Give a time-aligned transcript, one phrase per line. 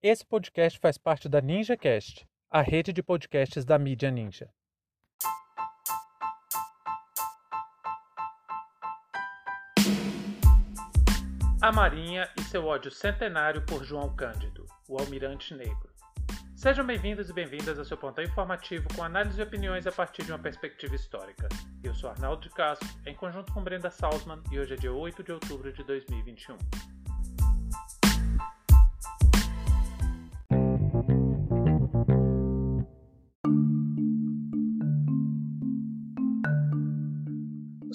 [0.00, 4.48] Esse podcast faz parte da NinjaCast, a rede de podcasts da mídia Ninja.
[11.60, 15.90] A Marinha e seu ódio centenário por João Cândido, o Almirante Negro.
[16.54, 20.30] Sejam bem-vindos e bem-vindas ao seu pontão informativo com análise e opiniões a partir de
[20.30, 21.48] uma perspectiva histórica.
[21.82, 25.24] Eu sou Arnaldo de Castro, em conjunto com Brenda Salzman, e hoje é dia 8
[25.24, 26.56] de outubro de 2021.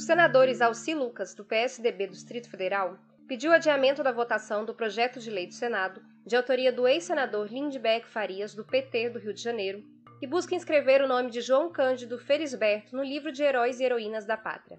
[0.03, 5.17] Os senadores Alci Lucas, do PSDB do Distrito Federal, pediu adiamento da votação do projeto
[5.17, 9.41] de lei do Senado, de autoria do ex-senador Lindbeck Farias, do PT do Rio de
[9.41, 9.81] Janeiro,
[10.20, 14.26] que busca inscrever o nome de João Cândido Felisberto no livro de Heróis e Heroínas
[14.26, 14.77] da Pátria.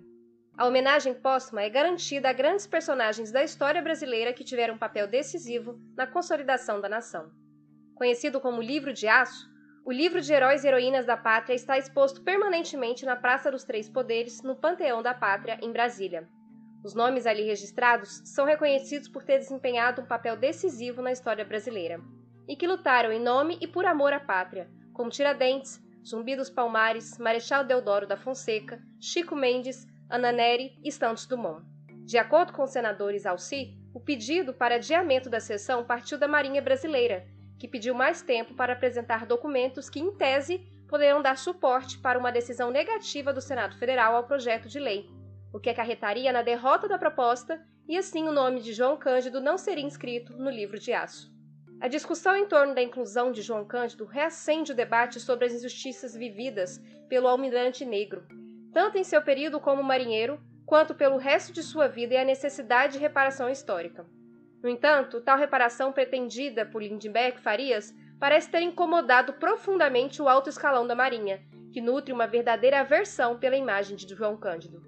[0.58, 5.08] A homenagem póstuma é garantida a grandes personagens da história brasileira que tiveram um papel
[5.08, 7.32] decisivo na consolidação da nação.
[7.94, 9.48] Conhecido como Livro de Aço,
[9.84, 13.86] o livro de Heróis e Heroínas da Pátria está exposto permanentemente na Praça dos Três
[13.86, 16.26] Poderes, no Panteão da Pátria, em Brasília.
[16.82, 22.00] Os nomes ali registrados são reconhecidos por ter desempenhado um papel decisivo na história brasileira
[22.48, 27.18] e que lutaram em nome e por amor à pátria, como Tiradentes, Zumbi dos Palmares,
[27.18, 31.62] Marechal Deodoro da Fonseca, Chico Mendes, Ana Neri e Santos Dumont.
[32.06, 36.60] De acordo com os senadores Alci, o pedido para adiamento da sessão partiu da Marinha
[36.60, 37.26] Brasileira,
[37.64, 42.30] que pediu mais tempo para apresentar documentos que, em tese, poderão dar suporte para uma
[42.30, 45.08] decisão negativa do Senado Federal ao projeto de lei,
[45.50, 49.56] o que acarretaria na derrota da proposta e assim o nome de João Cândido não
[49.56, 51.32] seria inscrito no livro de aço.
[51.80, 56.14] A discussão em torno da inclusão de João Cândido reacende o debate sobre as injustiças
[56.14, 58.26] vividas pelo almirante negro,
[58.74, 62.92] tanto em seu período como marinheiro, quanto pelo resto de sua vida e a necessidade
[62.92, 64.04] de reparação histórica.
[64.64, 70.86] No entanto, tal reparação pretendida por Lindbeck Farias parece ter incomodado profundamente o alto escalão
[70.86, 74.82] da Marinha, que nutre uma verdadeira aversão pela imagem de João Cândido.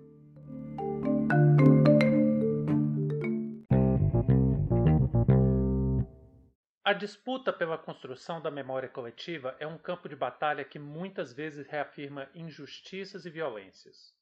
[6.83, 11.67] A disputa pela construção da memória coletiva é um campo de batalha que muitas vezes
[11.67, 14.15] reafirma injustiças e violências.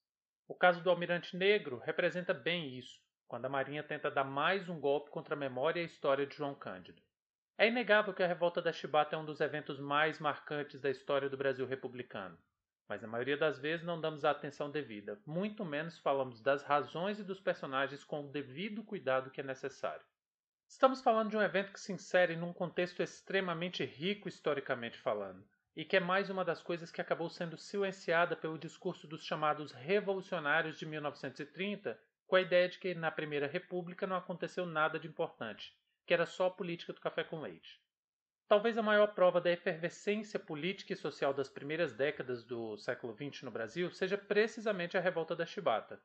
[0.48, 4.78] O caso do Almirante Negro representa bem isso quando a Marinha tenta dar mais um
[4.78, 7.02] golpe contra a memória e a história de João Cândido.
[7.56, 11.28] É inegável que a revolta da Chibata é um dos eventos mais marcantes da história
[11.28, 12.36] do Brasil republicano,
[12.88, 17.18] mas na maioria das vezes não damos a atenção devida, muito menos falamos das razões
[17.18, 20.04] e dos personagens com o devido cuidado que é necessário.
[20.66, 25.46] Estamos falando de um evento que se insere num contexto extremamente rico historicamente falando,
[25.76, 29.72] e que é mais uma das coisas que acabou sendo silenciada pelo discurso dos chamados
[29.72, 35.06] revolucionários de 1930 com a ideia de que na Primeira República não aconteceu nada de
[35.06, 35.76] importante,
[36.06, 37.80] que era só a política do café com leite.
[38.46, 43.42] Talvez a maior prova da efervescência política e social das primeiras décadas do século XX
[43.42, 46.00] no Brasil seja precisamente a revolta da Chibata.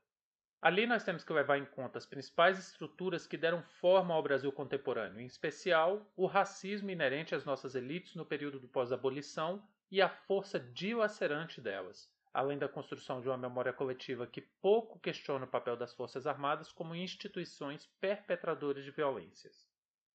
[0.62, 4.52] Ali nós temos que levar em conta as principais estruturas que deram forma ao Brasil
[4.52, 10.10] contemporâneo, em especial o racismo inerente às nossas elites no período do pós-abolição e a
[10.10, 15.76] força dilacerante delas além da construção de uma memória coletiva que pouco questiona o papel
[15.76, 19.68] das Forças Armadas como instituições perpetradoras de violências.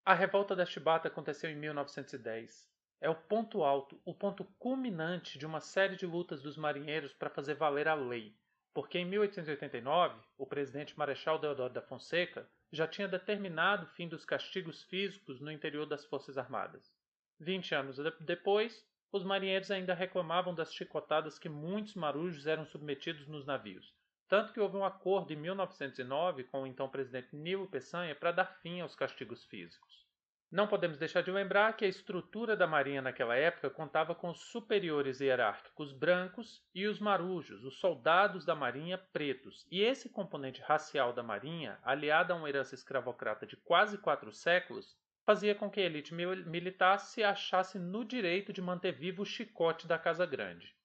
[0.04, 2.68] A revolta da Chibata aconteceu em 1910.
[3.00, 7.30] É o ponto alto, o ponto culminante de uma série de lutas dos marinheiros para
[7.30, 8.36] fazer valer a lei,
[8.72, 14.24] porque em 1889 o presidente Marechal Deodoro da Fonseca já tinha determinado o fim dos
[14.24, 16.92] castigos físicos no interior das Forças Armadas.
[17.38, 23.46] Vinte anos depois, os marinheiros ainda reclamavam das chicotadas que muitos marujos eram submetidos nos
[23.46, 23.94] navios,
[24.28, 28.58] tanto que houve um acordo em 1909 com o então presidente Nilo Peçanha para dar
[28.60, 30.04] fim aos castigos físicos.
[30.50, 34.40] Não podemos deixar de lembrar que a estrutura da marinha naquela época contava com os
[34.50, 41.12] superiores hierárquicos brancos e os marujos, os soldados da marinha pretos, e esse componente racial
[41.12, 45.84] da marinha, aliado a uma herança escravocrata de quase quatro séculos, fazia com que a
[45.84, 50.76] elite militar se achasse no direito de manter vivo o chicote da Casa Grande.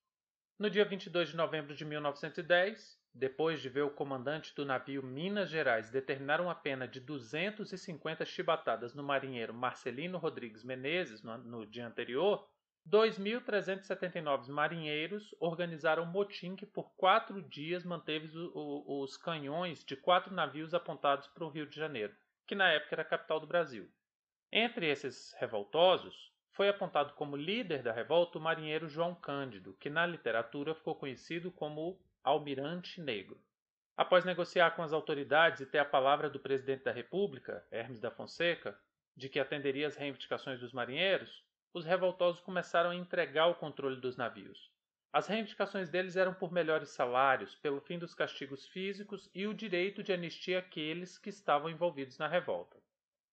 [0.58, 5.50] No dia 22 de novembro de 1910, depois de ver o comandante do navio Minas
[5.50, 11.88] Gerais determinar uma pena de 250 chibatadas no marinheiro Marcelino Rodrigues Menezes no, no dia
[11.88, 12.48] anterior,
[12.90, 20.74] 2.379 marinheiros organizaram um motim que por quatro dias manteve os canhões de quatro navios
[20.74, 22.16] apontados para o Rio de Janeiro,
[22.48, 23.92] que na época era a capital do Brasil.
[24.52, 30.08] Entre esses revoltosos, foi apontado como líder da revolta o marinheiro João Cândido, que na
[30.08, 33.40] literatura ficou conhecido como Almirante Negro.
[33.96, 38.10] Após negociar com as autoridades e ter a palavra do presidente da República, Hermes da
[38.10, 38.76] Fonseca,
[39.16, 44.18] de que atenderia às reivindicações dos marinheiros, os revoltosos começaram a entregar o controle dos
[44.18, 44.72] navios.
[45.14, 50.02] As reivindicações deles eram por melhores salários, pelo fim dos castigos físicos e o direito
[50.02, 52.80] de anistia àqueles que estavam envolvidos na revolta.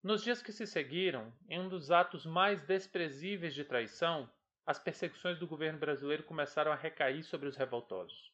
[0.03, 4.31] Nos dias que se seguiram, em um dos atos mais desprezíveis de traição,
[4.65, 8.33] as perseguições do governo brasileiro começaram a recair sobre os revoltosos.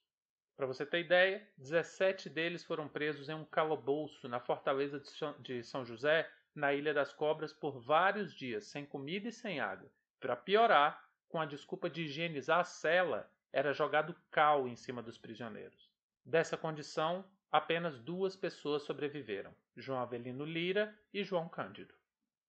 [0.56, 5.02] Para você ter ideia, 17 deles foram presos em um calabouço na fortaleza
[5.40, 9.90] de São José, na Ilha das Cobras, por vários dias, sem comida e sem água.
[10.20, 15.16] Para piorar, com a desculpa de higienizar a cela, era jogado cal em cima dos
[15.16, 15.90] prisioneiros.
[16.24, 21.94] Dessa condição, apenas duas pessoas sobreviveram: João Avelino Lira e João Cândido.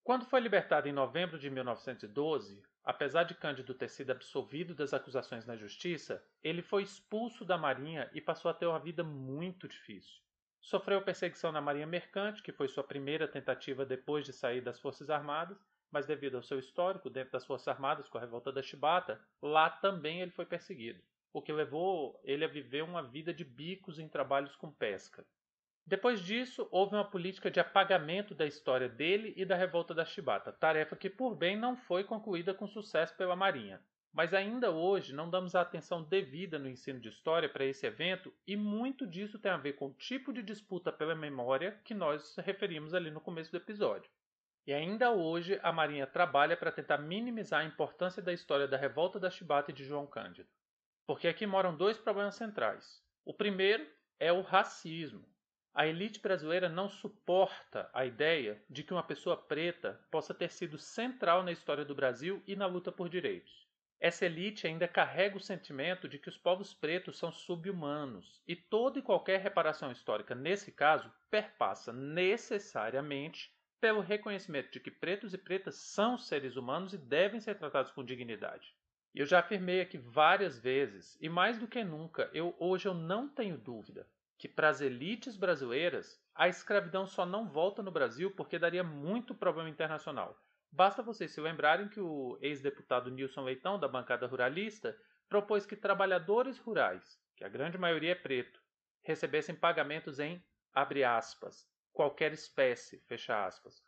[0.01, 5.45] Quando foi libertado em novembro de 1912, apesar de Cândido ter sido absolvido das acusações
[5.45, 10.21] na justiça, ele foi expulso da Marinha e passou a ter uma vida muito difícil.
[10.61, 15.09] Sofreu perseguição na Marinha Mercante, que foi sua primeira tentativa depois de sair das Forças
[15.09, 15.57] Armadas,
[15.91, 19.69] mas devido ao seu histórico dentro das Forças Armadas com a revolta da Chibata, lá
[19.69, 24.07] também ele foi perseguido, o que levou ele a viver uma vida de bicos em
[24.07, 25.25] trabalhos com pesca.
[25.85, 30.53] Depois disso, houve uma política de apagamento da história dele e da revolta da Chibata,
[30.53, 33.81] tarefa que por bem não foi concluída com sucesso pela Marinha.
[34.13, 38.31] Mas ainda hoje não damos a atenção devida no ensino de história para esse evento,
[38.47, 42.35] e muito disso tem a ver com o tipo de disputa pela memória que nós
[42.37, 44.09] referimos ali no começo do episódio.
[44.65, 49.19] E ainda hoje a Marinha trabalha para tentar minimizar a importância da história da revolta
[49.19, 50.47] da Chibata e de João Cândido.
[51.05, 53.01] Porque aqui moram dois problemas centrais.
[53.25, 53.85] O primeiro
[54.19, 55.25] é o racismo.
[55.73, 60.77] A elite brasileira não suporta a ideia de que uma pessoa preta possa ter sido
[60.77, 63.67] central na história do Brasil e na luta por direitos.
[63.99, 68.99] Essa elite ainda carrega o sentimento de que os povos pretos são subhumanos, e toda
[68.99, 75.75] e qualquer reparação histórica nesse caso perpassa necessariamente pelo reconhecimento de que pretos e pretas
[75.75, 78.75] são seres humanos e devem ser tratados com dignidade.
[79.13, 83.29] Eu já afirmei aqui várias vezes, e mais do que nunca, eu hoje eu não
[83.29, 84.07] tenho dúvida
[84.39, 89.35] que para as elites brasileiras a escravidão só não volta no Brasil porque daria muito
[89.35, 90.37] problema internacional.
[90.71, 94.97] Basta vocês se lembrarem que o ex-deputado Nilson Leitão, da bancada ruralista,
[95.29, 98.59] propôs que trabalhadores rurais, que a grande maioria é preto,
[99.03, 100.43] recebessem pagamentos em,
[100.73, 103.83] abre aspas, qualquer espécie, fecha aspas,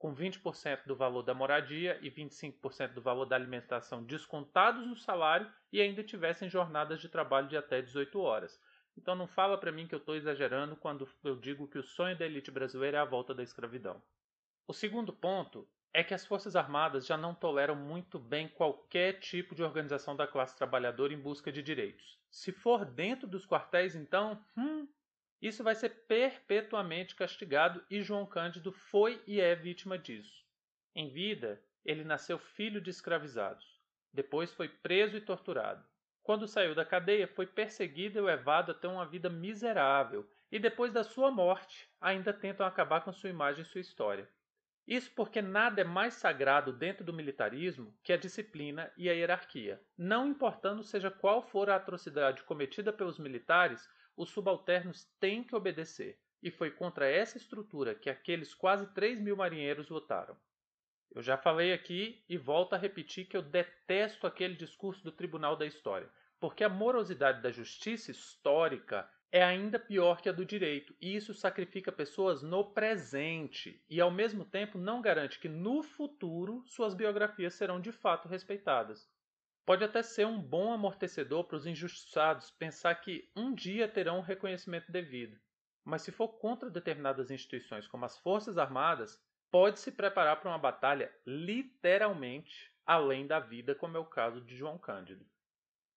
[0.00, 5.46] com 20% do valor da moradia e 25% do valor da alimentação descontados no salário
[5.70, 8.58] e ainda tivessem jornadas de trabalho de até 18 horas.
[8.96, 12.16] Então não fala para mim que eu estou exagerando quando eu digo que o sonho
[12.16, 14.02] da elite brasileira é a volta da escravidão.
[14.66, 19.54] O segundo ponto é que as Forças Armadas já não toleram muito bem qualquer tipo
[19.54, 22.18] de organização da classe trabalhadora em busca de direitos.
[22.30, 24.88] Se for dentro dos quartéis, então, hum,
[25.40, 30.44] isso vai ser perpetuamente castigado e João Cândido foi e é vítima disso.
[30.94, 33.80] Em vida, ele nasceu filho de escravizados.
[34.12, 35.84] Depois foi preso e torturado.
[36.22, 40.92] Quando saiu da cadeia, foi perseguido e levado a ter uma vida miserável, e depois
[40.92, 44.28] da sua morte, ainda tentam acabar com sua imagem e sua história.
[44.86, 49.80] Isso porque nada é mais sagrado dentro do militarismo que a disciplina e a hierarquia.
[49.96, 53.88] Não importando seja qual for a atrocidade cometida pelos militares,
[54.20, 59.34] os subalternos têm que obedecer, e foi contra essa estrutura que aqueles quase 3 mil
[59.34, 60.36] marinheiros lutaram.
[61.10, 65.56] Eu já falei aqui e volto a repetir que eu detesto aquele discurso do Tribunal
[65.56, 66.06] da História,
[66.38, 71.32] porque a morosidade da justiça histórica é ainda pior que a do direito, e isso
[71.32, 77.54] sacrifica pessoas no presente e, ao mesmo tempo, não garante que no futuro suas biografias
[77.54, 79.08] serão de fato respeitadas.
[79.64, 84.22] Pode até ser um bom amortecedor para os injustiçados pensar que um dia terão um
[84.22, 85.38] reconhecimento devido.
[85.84, 90.58] Mas se for contra determinadas instituições como as Forças Armadas, pode se preparar para uma
[90.58, 95.24] batalha literalmente além da vida, como é o caso de João Cândido.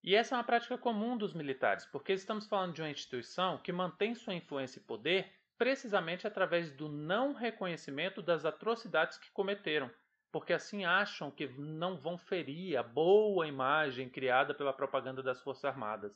[0.03, 3.71] E essa é uma prática comum dos militares, porque estamos falando de uma instituição que
[3.71, 9.89] mantém sua influência e poder precisamente através do não reconhecimento das atrocidades que cometeram,
[10.33, 15.63] porque assim acham que não vão ferir a boa imagem criada pela propaganda das Forças
[15.63, 16.11] Armadas.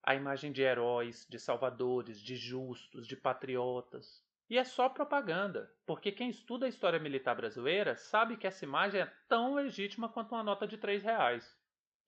[0.00, 4.24] A imagem de heróis, de salvadores, de justos, de patriotas.
[4.48, 9.00] E é só propaganda, porque quem estuda a história militar brasileira sabe que essa imagem
[9.00, 11.58] é tão legítima quanto uma nota de três reais.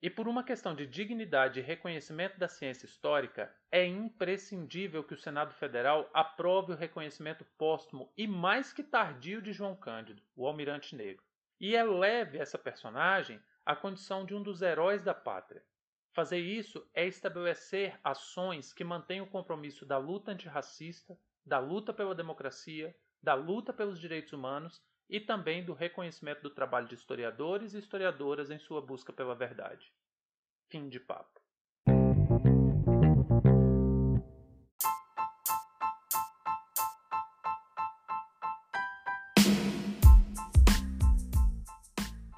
[0.01, 5.19] E por uma questão de dignidade e reconhecimento da ciência histórica, é imprescindível que o
[5.19, 10.95] Senado Federal aprove o reconhecimento póstumo e mais que tardio de João Cândido, o Almirante
[10.95, 11.29] Negro
[11.61, 15.63] e eleve essa personagem à condição de um dos heróis da pátria.
[16.11, 21.15] Fazer isso é estabelecer ações que mantenham o compromisso da luta antirracista,
[21.45, 26.87] da luta pela democracia, da luta pelos direitos humanos e também do reconhecimento do trabalho
[26.87, 29.93] de historiadores e historiadoras em sua busca pela verdade.
[30.67, 31.40] Fim de papo.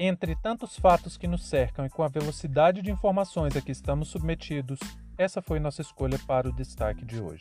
[0.05, 4.09] Entre tantos fatos que nos cercam e com a velocidade de informações a que estamos
[4.09, 4.77] submetidos,
[5.17, 7.39] essa foi nossa escolha para o destaque de hoje.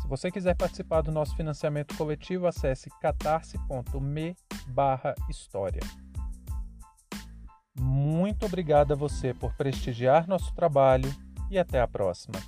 [0.00, 4.36] Se você quiser participar do nosso financiamento coletivo, acesse catarse.me
[5.28, 5.82] história.
[7.76, 11.12] Muito obrigado a você por prestigiar nosso trabalho
[11.50, 12.38] e até a próxima.